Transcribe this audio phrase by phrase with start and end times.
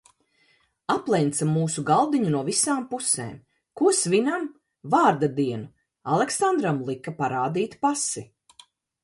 [0.91, 3.35] Aplenca mūsu galdiņu no visām pusēm.
[3.83, 4.49] Ko svinam?
[4.95, 5.69] Vārda dienu!
[6.17, 8.27] Aleksandram lika parādīt pasi.